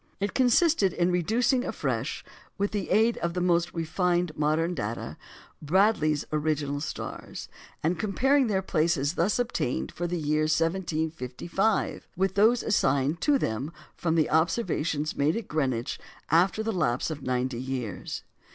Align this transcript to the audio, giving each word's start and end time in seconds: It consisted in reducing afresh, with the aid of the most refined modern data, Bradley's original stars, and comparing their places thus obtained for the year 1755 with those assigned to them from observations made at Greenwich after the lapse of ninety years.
It 0.19 0.33
consisted 0.33 0.93
in 0.93 1.11
reducing 1.11 1.63
afresh, 1.63 2.25
with 2.57 2.71
the 2.71 2.89
aid 2.89 3.19
of 3.19 3.35
the 3.35 3.39
most 3.39 3.71
refined 3.71 4.35
modern 4.35 4.73
data, 4.73 5.15
Bradley's 5.61 6.25
original 6.33 6.81
stars, 6.81 7.47
and 7.83 7.99
comparing 7.99 8.47
their 8.47 8.63
places 8.63 9.13
thus 9.13 9.37
obtained 9.37 9.91
for 9.91 10.07
the 10.07 10.17
year 10.17 10.45
1755 10.49 12.07
with 12.17 12.33
those 12.33 12.63
assigned 12.63 13.21
to 13.21 13.37
them 13.37 13.71
from 13.95 14.17
observations 14.27 15.15
made 15.15 15.37
at 15.37 15.47
Greenwich 15.47 15.99
after 16.31 16.63
the 16.63 16.73
lapse 16.73 17.11
of 17.11 17.21
ninety 17.21 17.59
years. 17.61 18.23